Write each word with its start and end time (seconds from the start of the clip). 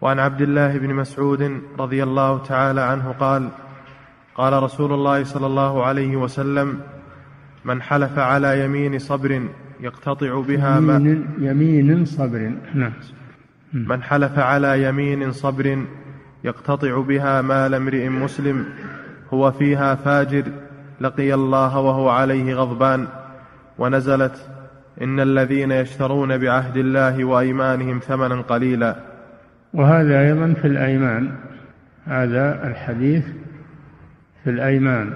وعن 0.00 0.18
عبد 0.18 0.40
الله 0.42 0.78
بن 0.78 0.94
مسعود 0.94 1.60
رضي 1.78 2.02
الله 2.02 2.38
تعالى 2.38 2.80
عنه 2.80 3.14
قال 3.20 3.48
قال 4.34 4.62
رسول 4.62 4.92
الله 4.92 5.24
صلى 5.24 5.46
الله 5.46 5.84
عليه 5.84 6.16
وسلم 6.16 6.80
من 7.64 7.82
حلف 7.82 8.18
على 8.18 8.64
يمين 8.64 8.98
صبر 8.98 9.42
يقتطع 9.80 10.40
بها 10.40 10.80
ما 10.80 10.96
يمين, 10.96 11.26
يمين 11.38 12.04
صبر 12.04 12.52
نعم. 12.74 12.92
من 13.72 14.02
حلف 14.02 14.38
على 14.38 14.82
يمين 14.82 15.32
صبر 15.32 15.84
يقتطع 16.44 17.00
بها 17.00 17.42
مال 17.42 17.74
امرئ 17.74 18.08
مسلم 18.08 18.66
هو 19.32 19.52
فيها 19.52 19.94
فاجر 19.94 20.44
لقي 21.00 21.34
الله 21.34 21.78
وهو 21.78 22.08
عليه 22.08 22.54
غضبان 22.54 23.08
ونزلت 23.78 24.48
إن 25.02 25.20
الذين 25.20 25.72
يشترون 25.72 26.38
بعهد 26.38 26.76
الله 26.76 27.24
وأيمانهم 27.24 27.98
ثمنا 27.98 28.40
قليلا. 28.40 29.15
وهذا 29.76 30.20
أيضا 30.20 30.52
في 30.52 30.66
الأيمان. 30.66 31.30
هذا 32.06 32.68
الحديث 32.68 33.24
في 34.44 34.50
الأيمان 34.50 35.10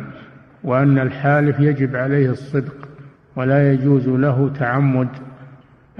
وأن 0.64 0.98
الحالف 0.98 1.60
يجب 1.60 1.96
عليه 1.96 2.30
الصدق 2.30 2.88
ولا 3.36 3.72
يجوز 3.72 4.08
له 4.08 4.52
تعمد 4.58 5.08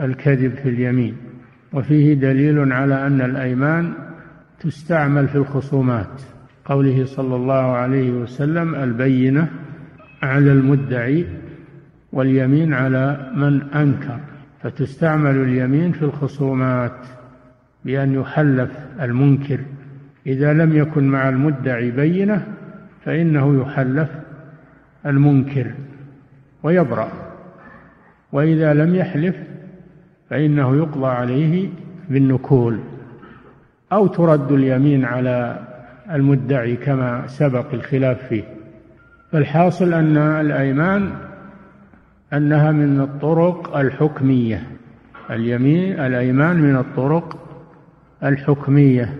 الكذب 0.00 0.54
في 0.54 0.68
اليمين. 0.68 1.16
وفيه 1.72 2.14
دليل 2.14 2.72
على 2.72 3.06
أن 3.06 3.20
الأيمان 3.20 3.92
تستعمل 4.60 5.28
في 5.28 5.36
الخصومات. 5.36 6.22
قوله 6.64 7.04
صلى 7.04 7.36
الله 7.36 7.72
عليه 7.72 8.10
وسلم 8.10 8.74
البينة 8.74 9.48
على 10.22 10.52
المدعي 10.52 11.26
واليمين 12.12 12.74
على 12.74 13.30
من 13.36 13.62
أنكر. 13.62 14.20
فتستعمل 14.62 15.36
اليمين 15.36 15.92
في 15.92 16.02
الخصومات. 16.02 17.19
بأن 17.84 18.14
يحلف 18.14 18.70
المنكر. 19.00 19.60
إذا 20.26 20.52
لم 20.52 20.76
يكن 20.76 21.04
مع 21.04 21.28
المدعي 21.28 21.90
بينة 21.90 22.46
فإنه 23.04 23.62
يحلف 23.62 24.08
المنكر 25.06 25.70
ويبرأ. 26.62 27.08
وإذا 28.32 28.74
لم 28.74 28.94
يحلف 28.94 29.36
فإنه 30.30 30.76
يقضى 30.76 31.06
عليه 31.06 31.68
بالنكول. 32.08 32.78
أو 33.92 34.06
ترد 34.06 34.52
اليمين 34.52 35.04
على 35.04 35.58
المدعي 36.12 36.76
كما 36.76 37.26
سبق 37.26 37.74
الخلاف 37.74 38.28
فيه. 38.28 38.44
فالحاصل 39.32 39.92
أن 39.92 40.16
الأيمان 40.16 41.10
أنها 42.32 42.72
من 42.72 43.00
الطرق 43.00 43.76
الحكمية. 43.76 44.62
اليمين 45.30 46.00
الأيمان 46.00 46.56
من 46.56 46.76
الطرق 46.76 47.49
الحكمية 48.24 49.16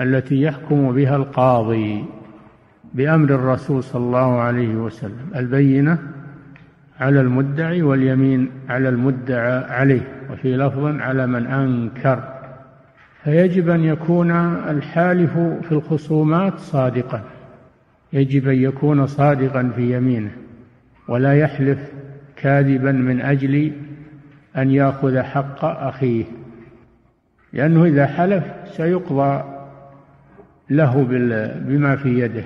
التي 0.00 0.42
يحكم 0.42 0.92
بها 0.92 1.16
القاضي 1.16 2.04
بأمر 2.94 3.34
الرسول 3.34 3.82
صلى 3.82 4.02
الله 4.02 4.40
عليه 4.40 4.74
وسلم 4.74 5.30
البينة 5.36 5.98
على 7.00 7.20
المدعي 7.20 7.82
واليمين 7.82 8.50
على 8.68 8.88
المدعى 8.88 9.64
عليه 9.64 10.00
وفي 10.32 10.56
لفظ 10.56 10.84
على 10.84 11.26
من 11.26 11.46
أنكر. 11.46 12.22
فيجب 13.24 13.68
أن 13.68 13.84
يكون 13.84 14.30
الحالف 14.70 15.38
في 15.38 15.72
الخصومات 15.72 16.58
صادقا. 16.58 17.22
يجب 18.12 18.48
أن 18.48 18.62
يكون 18.62 19.06
صادقا 19.06 19.72
في 19.76 19.96
يمينه 19.96 20.30
ولا 21.08 21.34
يحلف 21.38 21.78
كاذبا 22.36 22.92
من 22.92 23.20
أجل 23.20 23.72
أن 24.56 24.70
يأخذ 24.70 25.22
حق 25.22 25.64
أخيه. 25.64 26.24
لأنه 27.52 27.84
إذا 27.84 28.06
حلف 28.06 28.44
سيقضى 28.66 29.44
له 30.70 31.02
بما 31.66 31.96
في 31.96 32.20
يده. 32.20 32.44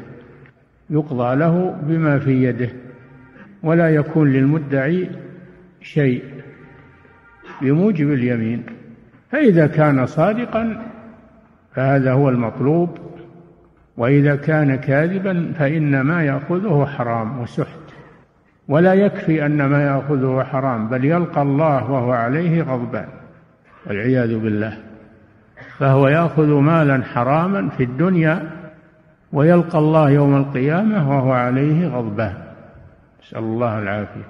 يقضى 0.90 1.36
له 1.36 1.76
بما 1.82 2.18
في 2.18 2.44
يده. 2.44 2.68
ولا 3.62 3.90
يكون 3.90 4.32
للمدعي 4.32 5.10
شيء 5.80 6.24
بموجب 7.62 8.12
اليمين. 8.12 8.62
فإذا 9.30 9.66
كان 9.66 10.06
صادقا 10.06 10.82
فهذا 11.74 12.12
هو 12.12 12.28
المطلوب. 12.28 12.98
وإذا 13.96 14.36
كان 14.36 14.76
كاذبا 14.76 15.52
فإن 15.58 16.00
ما 16.00 16.24
يأخذه 16.24 16.84
حرام 16.84 17.40
وسحت. 17.40 17.78
ولا 18.68 18.94
يكفي 18.94 19.46
أن 19.46 19.66
ما 19.66 19.84
يأخذه 19.84 20.42
حرام 20.42 20.88
بل 20.88 21.04
يلقى 21.04 21.42
الله 21.42 21.90
وهو 21.90 22.12
عليه 22.12 22.62
غضبان. 22.62 23.08
والعياذ 23.86 24.38
بالله. 24.38 24.91
فهو 25.82 26.08
يأخذ 26.08 26.46
مالا 26.46 27.02
حراما 27.04 27.68
في 27.68 27.84
الدنيا 27.84 28.50
ويلقى 29.32 29.78
الله 29.78 30.10
يوم 30.10 30.36
القيامة 30.36 31.10
وهو 31.10 31.32
عليه 31.32 31.86
غضبان 31.86 32.34
نسأل 33.22 33.38
الله 33.38 33.78
العافية. 33.78 34.28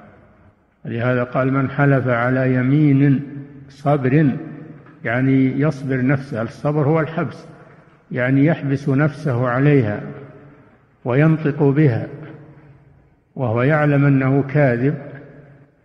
لهذا 0.85 1.25
قال 1.25 1.53
من 1.53 1.71
حلف 1.71 2.09
على 2.09 2.55
يمين 2.55 3.23
صبر 3.69 4.31
يعني 5.05 5.61
يصبر 5.61 6.07
نفسه. 6.07 6.43
الصبر 6.43 6.83
هو 6.83 7.01
الحبس 7.01 7.45
يعني 8.11 8.45
يحبس 8.45 8.89
نفسه 8.89 9.49
عليها 9.49 10.01
وينطق 11.05 11.63
بها 11.63 12.07
وهو 13.37 13.63
يعلم 13.63 14.05
أنه 14.05 14.43
كاذب 14.43 14.95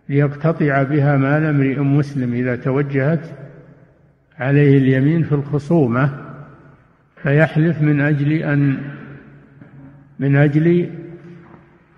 ليقتطع 0.08 0.82
بها 0.82 1.16
مال 1.16 1.44
امرئ 1.44 1.80
مسلم 1.80 2.34
إذا 2.34 2.56
توجهت 2.56 3.47
عليه 4.40 4.78
اليمين 4.78 5.22
في 5.22 5.32
الخصومة 5.32 6.10
فيحلف 7.22 7.82
من 7.82 8.00
أجل 8.00 8.32
أن 8.32 8.78
من 10.18 10.36
أجل 10.36 10.90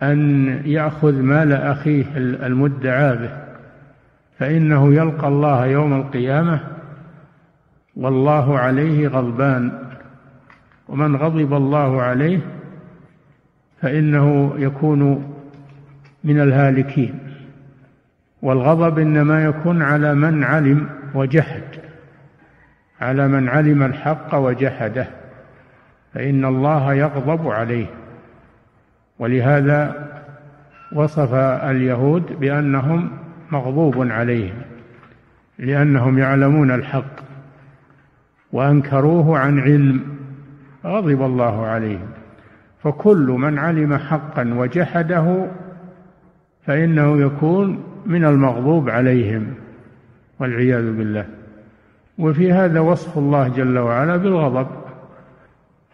أن 0.02 0.48
يأخذ 0.64 1.22
مال 1.22 1.52
أخيه 1.52 2.04
المدعى 2.16 3.16
به. 3.16 3.30
فإنه 4.38 4.94
يلقى 4.94 5.28
الله 5.28 5.66
يوم 5.66 5.92
القيامة 5.92 6.60
والله 7.96 8.58
عليه 8.58 9.08
غضبان. 9.08 9.72
ومن 10.88 11.16
غضب 11.16 11.54
الله 11.54 12.02
عليه 12.02 12.38
فإنه 13.80 14.54
يكون 14.58 15.32
من 16.24 16.40
الهالكين. 16.40 17.18
والغضب 18.42 18.98
إنما 18.98 19.44
يكون 19.44 19.82
على 19.82 20.14
من 20.14 20.44
علم 20.44 20.88
وجحد. 21.14 21.62
على 23.00 23.28
من 23.28 23.48
علم 23.48 23.82
الحق 23.82 24.34
وجحده 24.34 25.06
فإن 26.14 26.44
الله 26.44 26.94
يغضب 26.94 27.48
عليه. 27.48 27.86
ولهذا 29.18 30.08
وصف 30.92 31.34
اليهود 31.34 32.40
بأنهم 32.40 33.10
مغضوب 33.50 34.10
عليهم 34.10 34.62
لأنهم 35.58 36.18
يعلمون 36.18 36.70
الحق 36.70 37.20
وأنكروه 38.52 39.38
عن 39.38 39.60
علم 39.60 40.02
غضب 40.84 41.22
الله 41.22 41.66
عليهم. 41.66 42.08
فكل 42.82 43.36
من 43.38 43.58
علم 43.58 43.96
حقا 43.96 44.54
وجحده 44.54 45.46
فإنه 46.66 47.20
يكون 47.20 47.84
من 48.06 48.24
المغضوب 48.24 48.90
عليهم 48.90 49.54
والعياذ 50.38 50.92
بالله. 50.92 51.39
وفي 52.20 52.52
هذا 52.52 52.80
وصف 52.80 53.18
الله 53.18 53.48
جل 53.48 53.78
وعلا 53.78 54.16
بالغضب. 54.16 54.66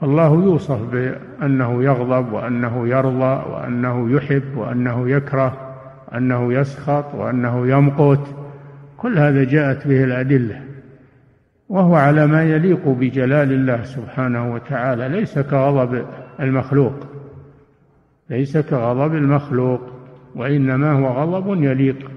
الله 0.03 0.45
يوصف 0.45 0.81
بأنه 0.93 1.83
يغضب 1.83 2.33
وأنه 2.33 2.89
يرضى 2.89 3.51
وأنه 3.51 4.11
يحب 4.11 4.57
وأنه 4.57 5.11
يكره 5.11 5.57
وأنه 6.13 6.53
يسخط 6.53 7.15
وأنه 7.15 7.67
يمقت. 7.67 8.21
كل 8.97 9.19
هذا 9.19 9.45
جاءت 9.45 9.89
به 9.89 10.05
الأدلة. 10.05 10.61
وهو 11.69 11.95
على 11.95 12.27
ما 12.27 12.43
يليق 12.43 12.89
بجلال 12.89 13.53
الله 13.53 13.83
سبحانه 13.83 14.55
وتعالى. 14.55 15.09
ليس 15.09 15.39
كغضب 15.39 16.05
المخلوق. 16.41 16.95
ليس 18.31 18.59
كغضب 18.59 19.15
المخلوق. 19.15 19.81
وإنما 20.35 20.93
هو 20.93 21.07
غضب 21.07 21.63
يليق. 21.63 22.11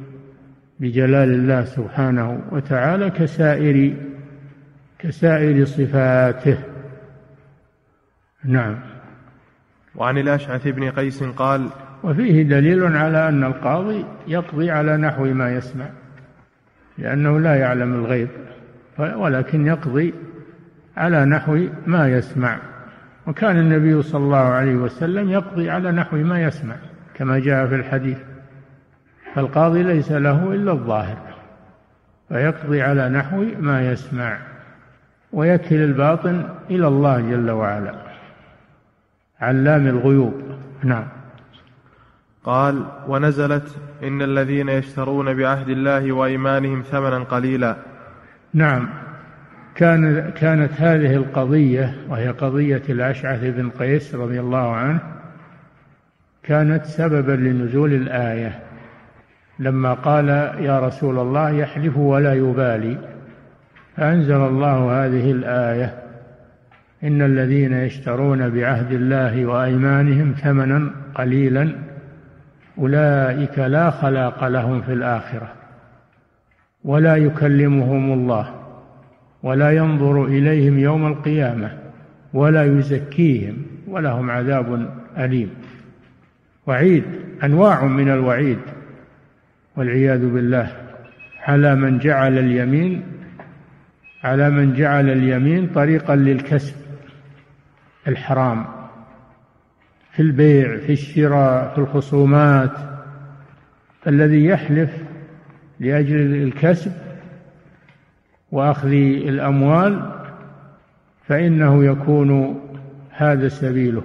بجلال 0.79 1.29
الله 1.29 1.65
سبحانه 1.65 2.41
وتعالى 2.51 3.09
كسائر 3.09 3.93
كسائر 4.99 5.65
صفاته. 5.65 6.57
نعم. 8.43 8.75
وعن 9.95 10.17
الأشعث 10.17 10.67
بن 10.67 10.89
قيس 10.91 11.23
قال 11.23 11.69
وفيه 12.03 12.43
دليل 12.43 12.95
على 12.95 13.29
أن 13.29 13.43
القاضي 13.43 14.05
يقضي 14.27 14.71
على 14.71 14.97
نحو 14.97 15.25
ما 15.25 15.53
يسمع 15.55 15.85
لأنه 16.97 17.39
لا 17.39 17.55
يعلم 17.55 17.93
الغيب 17.93 18.27
ولكن 18.99 19.65
يقضي 19.65 20.13
على 20.97 21.25
نحو 21.25 21.67
ما 21.87 22.09
يسمع. 22.09 22.57
وكان 23.27 23.59
النبي 23.59 24.01
صلى 24.01 24.23
الله 24.23 24.37
عليه 24.37 24.75
وسلم 24.75 25.29
يقضي 25.29 25.69
على 25.69 25.91
نحو 25.91 26.17
ما 26.17 26.43
يسمع 26.43 26.75
كما 27.13 27.39
جاء 27.39 27.67
في 27.67 27.75
الحديث. 27.75 28.17
فالقاضي 29.35 29.83
ليس 29.83 30.11
له 30.11 30.53
إلا 30.53 30.71
الظاهر 30.71 31.17
فيقضي 32.29 32.81
على 32.81 33.09
نحو 33.09 33.45
ما 33.59 33.91
يسمع 33.91 34.37
ويكل 35.33 35.75
الباطن 35.75 36.43
إلى 36.69 36.87
الله 36.87 37.21
جل 37.21 37.51
وعلا. 37.51 37.93
علام 39.41 39.87
الغيوب. 39.87 40.41
نعم. 40.83 41.07
قال 42.43 42.85
ونزلت 43.07 43.77
إن 44.03 44.21
الذين 44.21 44.69
يشترون 44.69 45.33
بعهد 45.33 45.69
الله 45.69 46.11
وإيمانهم 46.11 46.81
ثمنا 46.81 47.17
قليلا. 47.17 47.75
نعم. 48.53 48.89
كان 49.75 50.31
كانت 50.35 50.71
هذه 50.81 51.15
القضية 51.15 51.95
وهي 52.09 52.29
قضية 52.29 52.83
الأشعث 52.89 53.43
بن 53.43 53.69
قيس 53.69 54.15
رضي 54.15 54.39
الله 54.39 54.75
عنه 54.75 54.99
كانت 56.43 56.85
سببا 56.85 57.31
لنزول 57.31 57.93
الآية. 57.93 58.68
لما 59.59 59.93
قال 59.93 60.29
يا 60.59 60.79
رسول 60.79 61.19
الله 61.19 61.49
يحلف 61.49 61.97
ولا 61.97 62.33
يبالي. 62.33 62.97
فأنزل 63.97 64.35
الله 64.35 65.05
هذه 65.05 65.31
الآية 65.31 65.93
إن 67.03 67.21
الذين 67.21 67.73
يشترون 67.73 68.49
بعهد 68.49 68.91
الله 68.91 69.45
وأيمانهم 69.45 70.31
ثمنا 70.31 70.91
قليلا 71.15 71.71
أولئك 72.77 73.59
لا 73.59 73.89
خلاق 73.89 74.47
لهم 74.47 74.81
في 74.81 74.93
الآخرة 74.93 75.53
ولا 76.83 77.15
يكلمهم 77.15 78.13
الله 78.13 78.55
ولا 79.43 79.71
ينظر 79.71 80.25
إليهم 80.25 80.79
يوم 80.79 81.07
القيامة 81.07 81.71
ولا 82.33 82.63
يزكيهم 82.63 83.57
ولهم 83.87 84.29
عذاب 84.29 84.89
أليم. 85.17 85.49
وعيد 86.67 87.03
أنواع 87.43 87.85
من 87.85 88.09
الوعيد. 88.09 88.59
والعياذ 89.79 90.29
بالله 90.29 90.71
على 91.41 91.75
من 91.75 91.99
جعل 91.99 92.37
اليمين 92.37 93.03
على 94.23 94.49
من 94.49 94.73
جعل 94.73 95.09
اليمين 95.09 95.67
طريقا 95.67 96.15
للكسب 96.15 96.75
الحرام 98.07 98.65
في 100.11 100.21
البيع 100.21 100.77
في 100.77 100.93
الشراء 100.93 101.73
في 101.73 101.77
الخصومات 101.77 102.71
الذي 104.07 104.45
يحلف 104.45 104.89
لأجل 105.79 106.43
الكسب 106.43 106.91
وأخذ 108.51 108.91
الأموال 109.27 110.11
فإنه 111.27 111.85
يكون 111.85 112.59
هذا 113.11 113.47
سبيله. 113.47 114.03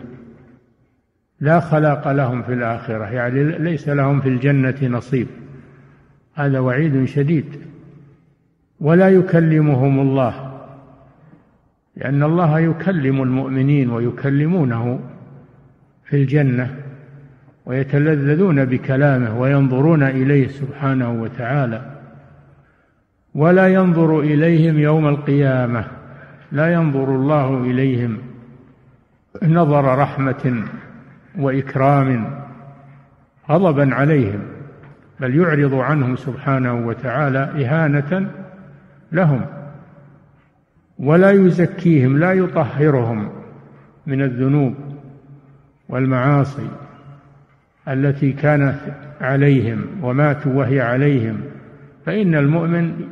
لا 1.40 1.60
خلاق 1.60 2.12
لهم 2.12 2.42
في 2.42 2.52
الآخرة 2.52 3.04
يعني 3.04 3.44
ليس 3.44 3.88
لهم 3.88 4.20
في 4.20 4.28
الجنة 4.28 4.76
نصيب. 4.82 5.26
هذا 6.34 6.58
وعيد 6.58 7.04
شديد. 7.04 7.44
ولا 8.80 9.08
يكلمهم 9.08 10.00
الله 10.00 10.54
لأن 11.96 12.22
الله 12.22 12.60
يكلم 12.60 13.22
المؤمنين 13.22 13.90
ويكلمونه 13.90 15.00
في 16.04 16.16
الجنة 16.16 16.76
ويتلذذون 17.66 18.64
بكلامه 18.64 19.40
وينظرون 19.40 20.02
إليه 20.02 20.48
سبحانه 20.48 21.22
وتعالى. 21.22 21.94
ولا 23.34 23.68
ينظر 23.68 24.20
إليهم 24.20 24.78
يوم 24.78 25.08
القيامة 25.08 25.84
لا 26.52 26.72
ينظر 26.72 27.14
الله 27.16 27.60
إليهم. 27.60 28.18
نظر 29.42 29.98
رحمة 29.98 30.64
وإكرام 31.38 32.40
غضبا 33.50 33.94
عليهم. 33.94 34.53
بل 35.20 35.36
يعرض 35.36 35.74
عنهم 35.74 36.16
سبحانه 36.16 36.86
وتعالى 36.86 37.38
إهانة 37.38 38.30
لهم 39.12 39.46
ولا 40.98 41.30
يزكيهم 41.30 42.18
لا 42.18 42.32
يطهرهم 42.32 43.30
من 44.06 44.22
الذنوب 44.22 44.74
والمعاصي 45.88 46.68
التي 47.88 48.32
كانت 48.32 48.78
عليهم 49.20 49.86
وماتوا 50.02 50.52
وهي 50.52 50.80
عليهم. 50.80 51.40
فإن 52.06 52.34
المؤمن 52.34 53.08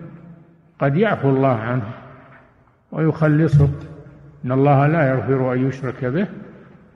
قد 0.78 0.96
يعفو 0.96 1.30
الله 1.30 1.58
عنه 1.58 1.84
ويخلصه. 2.92 3.70
إن 4.44 4.52
الله 4.52 4.86
لا 4.86 5.10
يغفر 5.10 5.52
أن 5.52 5.68
يشرك 5.68 6.04
به 6.04 6.26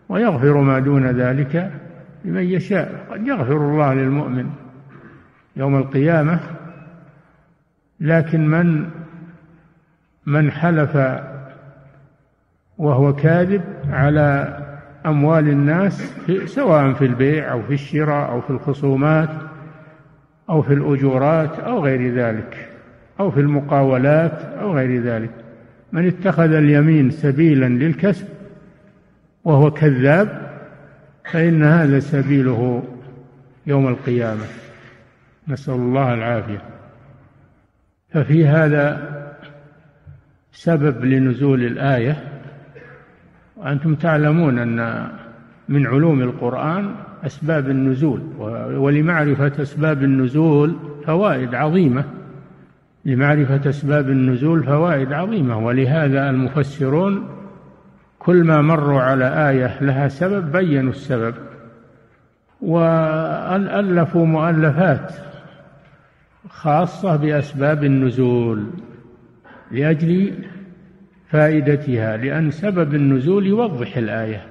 ويغفر 0.08 0.60
ما 0.60 0.78
دون 0.78 1.06
ذلك 1.06 1.70
لمن 2.24 2.42
يشاء. 2.42 3.06
قد 3.10 3.26
يغفر 3.26 3.56
الله 3.56 3.94
للمؤمن. 3.94 4.65
يوم 5.56 5.76
القيامة 5.76 6.40
لكن 8.00 8.48
من 8.48 8.88
من 10.26 10.50
حلف 10.50 10.96
وهو 12.78 13.16
كاذب 13.16 13.62
على 13.90 14.58
أموال 15.06 15.48
الناس 15.48 16.12
في 16.26 16.46
سواء 16.46 16.92
في 16.92 17.04
البيع 17.04 17.52
أو 17.52 17.62
في 17.62 17.74
الشراء 17.74 18.30
أو 18.30 18.40
في 18.40 18.50
الخصومات 18.50 19.28
أو 20.50 20.62
في 20.62 20.74
الأجورات 20.74 21.58
أو 21.58 21.84
غير 21.84 22.14
ذلك 22.14 22.68
أو 23.20 23.30
في 23.30 23.40
المقاولات 23.40 24.40
أو 24.60 24.76
غير 24.76 25.02
ذلك. 25.02 25.30
من 25.92 26.06
اتخذ 26.06 26.52
اليمين 26.52 27.10
سبيلا 27.10 27.66
للكسب 27.66 28.26
وهو 29.44 29.70
كذاب 29.70 30.50
فإن 31.32 31.62
هذا 31.62 31.98
سبيله 31.98 32.82
يوم 33.66 33.88
القيامة. 33.88 34.44
نسأل 35.48 35.74
الله 35.74 36.14
العافية. 36.14 36.62
ففي 38.08 38.46
هذا 38.46 39.16
سبب 40.52 41.04
لنزول 41.04 41.64
الآية 41.64 42.16
وأنتم 43.56 43.94
تعلمون 43.94 44.58
أن 44.58 45.08
من 45.68 45.86
علوم 45.86 46.20
القرآن 46.22 46.94
أسباب 47.26 47.70
النزول 47.70 48.22
ولمعرفة 48.76 49.52
أسباب 49.62 50.02
النزول 50.02 50.76
فوائد 51.06 51.54
عظيمة. 51.54 52.04
لمعرفة 53.04 53.68
أسباب 53.68 54.10
النزول 54.10 54.64
فوائد 54.64 55.12
عظيمة 55.12 55.58
ولهذا 55.58 56.30
المفسرون 56.30 57.28
كل 58.18 58.44
ما 58.44 58.62
مروا 58.62 59.00
على 59.00 59.50
آية 59.50 59.82
لها 59.82 60.08
سبب 60.08 60.52
بينوا 60.52 60.90
السبب. 60.90 61.34
وألفوا 62.60 64.26
مؤلفات 64.26 65.12
خاصة 66.48 67.16
بأسباب 67.16 67.84
النزول 67.84 68.66
لأجل 69.70 70.34
فائدتها 71.28 72.16
لأن 72.16 72.50
سبب 72.50 72.94
النزول 72.94 73.46
يوضح 73.46 73.96
الآية 73.96 74.46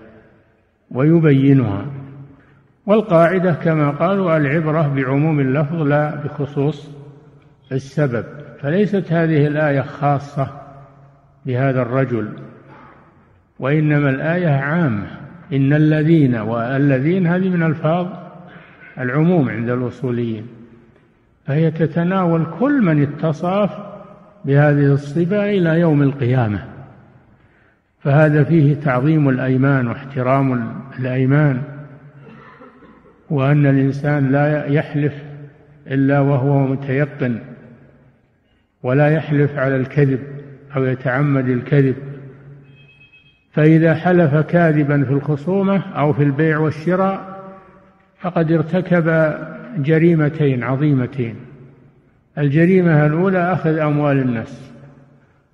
ويبينها. 0.92 1.86
والقاعدة 2.86 3.54
كما 3.54 3.90
قالوا 3.90 4.38
العبرة 4.38 4.88
بعموم 4.88 5.40
اللفظ 5.40 5.82
لا 5.82 6.16
بخصوص 6.16 6.90
السبب 7.72 8.26
فليست 8.60 9.12
هذه 9.12 9.48
الآية 9.48 9.82
خاصة 9.82 10.48
بهذا 11.46 11.82
الرجل 11.82 12.30
وإنما 13.60 14.10
الآية 14.10 14.50
عامة. 14.50 15.08
إن 15.54 15.74
الذين 15.74 16.36
والذين 16.36 17.28
هذه 17.28 17.50
من 17.50 17.64
ألفاظ 17.64 18.08
العموم 19.00 19.50
عند 19.50 19.70
الأصوليين. 19.70 20.48
فهي 21.48 21.72
تتناول 21.72 22.46
كل 22.60 22.82
من 22.82 23.02
اتصف 23.02 23.70
بهذه 24.46 24.94
الصفة 24.94 25.50
إلى 25.50 25.80
يوم 25.80 26.02
القيامة. 26.02 26.66
فهذا 28.00 28.44
فيه 28.44 28.76
تعظيم 28.76 29.30
الأيمان 29.30 29.88
واحترام 29.88 30.72
الأيمان 31.00 31.62
وأن 33.30 33.66
الإنسان 33.66 34.32
لا 34.32 34.66
يحلف 34.66 35.14
إلا 35.88 36.20
وهو 36.20 36.60
متيقن 36.60 37.40
ولا 38.84 39.08
يحلف 39.10 39.58
على 39.58 39.76
الكذب 39.76 40.20
أو 40.76 40.86
يتعمد 40.86 41.50
الكذب. 41.50 41.96
فإذا 43.52 43.94
حلف 43.94 44.36
كاذبا 44.36 45.04
في 45.04 45.12
الخصومة 45.12 45.82
أو 45.96 46.14
في 46.14 46.24
البيع 46.24 46.58
والشراء 46.58 47.36
فقد 48.22 48.52
ارتكب 48.52 49.36
جريمتين 49.78 50.64
عظيمتين. 50.64 51.36
الجريمة 52.38 53.06
الأولى 53.06 53.54
أخذ 53.54 53.78
أموال 53.78 54.18
الناس. 54.18 54.60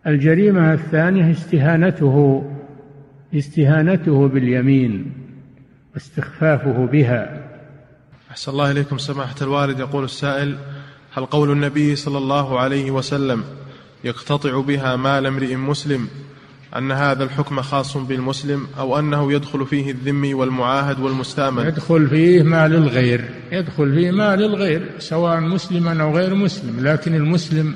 الجريمة 0.08 0.74
الثانية 0.74 1.32
استهانته 1.32 2.44
استهانته 3.36 4.28
باليمين 4.28 5.12
واستخفافه 5.94 6.86
بها. 6.86 7.50
أحسن 8.32 8.52
الله 8.52 8.72
إليكم 8.72 8.98
سماحة 8.98 9.36
الوالد. 9.42 9.80
يقول 9.80 10.04
السائل 10.04 10.56
هل 11.14 11.26
قول 11.26 11.52
النبي 11.52 11.96
صلى 11.96 12.18
الله 12.18 12.60
عليه 12.60 12.92
وسلم 12.92 13.44
يقتطع 14.04 14.62
بها 14.62 14.96
مال 14.96 15.26
امرئ 15.26 15.56
مسلم 15.56 16.08
أن 16.78 16.92
هذا 16.92 17.24
الحكم 17.24 17.62
خاص 17.62 17.98
بالمسلم 17.98 18.68
أو 18.80 19.00
أنه 19.00 19.34
يدخل 19.34 19.66
فيه 19.66 19.92
الذمي 19.92 20.34
والمعاهد 20.34 21.00
والمستأمن. 21.00 21.68
يدخل 21.68 22.08
فيه 22.08 22.44
مال 22.44 22.76
الغير. 22.76 23.22
يدخل 23.52 23.94
فيه 23.94 24.12
مال 24.12 24.44
الغير 24.44 24.90
سواء 25.00 25.40
مسلما 25.40 26.04
أو 26.04 26.18
غير 26.18 26.36
مسلم. 26.36 26.88
لكن 26.88 27.16
المسلم 27.16 27.76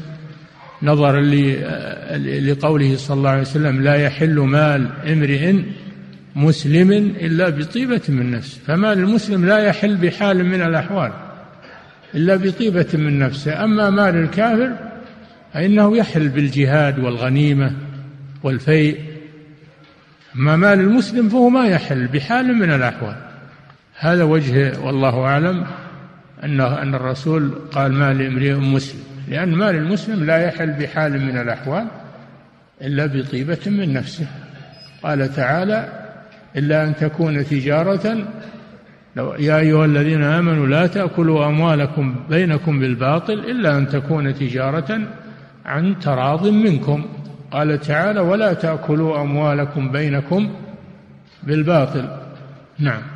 نظرا 0.83 1.21
لقوله 2.41 2.95
صلى 2.95 3.17
الله 3.17 3.29
عليه 3.29 3.41
وسلم 3.41 3.81
لا 3.81 3.95
يحل 3.95 4.39
مال 4.39 4.89
امرئ 5.07 5.55
مسلم 6.35 6.91
إلا 7.21 7.49
بطيبة 7.49 8.01
من 8.09 8.31
نفسه 8.31 8.59
فمال 8.67 8.99
المسلم 8.99 9.45
لا 9.45 9.57
يحل 9.57 9.95
بحال 9.95 10.45
من 10.45 10.61
الأحوال 10.61 11.11
إلا 12.15 12.35
بطيبة 12.35 12.87
من 12.93 13.19
نفسه. 13.19 13.63
أما 13.63 13.89
مال 13.89 14.15
الكافر 14.15 14.71
فإنه 15.53 15.97
يحل 15.97 16.29
بالجهاد 16.29 16.99
والغنيمة. 16.99 17.71
والفيء. 18.45 18.99
أما 20.35 20.55
مال 20.55 20.79
المسلم 20.79 21.29
فهو 21.29 21.49
ما 21.49 21.67
يحل 21.67 22.07
بحال 22.07 22.53
من 22.53 22.71
الأحوال. 22.71 23.15
هذا 23.99 24.23
وجه 24.23 24.79
والله 24.79 25.19
أعلم 25.19 25.65
أن 26.43 26.61
أن 26.61 26.95
الرسول 26.95 27.51
قال 27.71 27.93
مال 27.93 28.21
امرئ 28.21 28.53
مسلم 28.53 29.03
لأن 29.27 29.55
مال 29.55 29.75
المسلم 29.75 30.23
لا 30.23 30.37
يحل 30.37 30.71
بحال 30.71 31.21
من 31.21 31.37
الأحوال 31.37 31.87
إلا 32.81 33.05
بطيبة 33.05 33.59
من 33.65 33.93
نفسه. 33.93 34.27
قال 35.03 35.33
تعالى 35.33 35.89
إلا 36.55 36.83
أن 36.83 36.95
تكون 36.95 37.45
تجارة. 37.45 38.27
لو 39.15 39.33
يا 39.33 39.57
أيها 39.57 39.85
الذين 39.85 40.23
آمنوا 40.23 40.67
لا 40.67 40.87
تأكلوا 40.87 41.47
أموالكم 41.47 42.15
بينكم 42.29 42.79
بالباطل 42.79 43.33
إلا 43.33 43.77
أن 43.77 43.87
تكون 43.87 44.33
تجارة 44.35 45.01
عن 45.65 45.99
تراض 45.99 46.47
منكم. 46.47 47.05
قال 47.51 47.79
تعالى 47.79 48.19
ولا 48.19 48.53
تأكلوا 48.53 49.21
أموالكم 49.21 49.91
بينكم 49.91 50.49
بالباطل. 51.43 52.07
نعم. 52.79 53.14